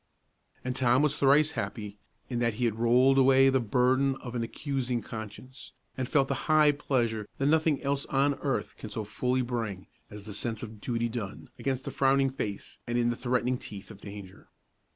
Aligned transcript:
And 0.65 0.75
Tom 0.75 1.03
was 1.03 1.15
thrice 1.15 1.51
happy, 1.51 1.99
in 2.27 2.39
that 2.39 2.55
he 2.55 2.65
had 2.65 2.79
rolled 2.79 3.19
away 3.19 3.49
the 3.49 3.59
burden 3.59 4.15
of 4.15 4.33
an 4.33 4.41
accusing 4.41 5.03
conscience, 5.03 5.73
and 5.95 6.09
felt 6.09 6.27
the 6.27 6.49
high 6.49 6.71
pleasure 6.71 7.27
that 7.37 7.45
nothing 7.45 7.79
else 7.83 8.07
on 8.07 8.33
earth 8.41 8.77
can 8.77 8.89
so 8.89 9.03
fully 9.03 9.43
bring 9.43 9.85
as 10.09 10.23
the 10.23 10.33
sense 10.33 10.63
of 10.63 10.81
duty 10.81 11.07
done, 11.07 11.51
against 11.59 11.85
the 11.85 11.91
frowning 11.91 12.31
face 12.31 12.79
and 12.87 12.97
in 12.97 13.11
the 13.11 13.15
threatening 13.15 13.59
teeth 13.59 13.91
of 13.91 14.01
danger. 14.01 14.49